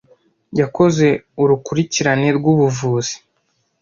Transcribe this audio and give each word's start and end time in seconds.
Yakoze 0.59 1.07
urukurikirane 1.41 2.27
rwubuvuzi. 2.37 3.15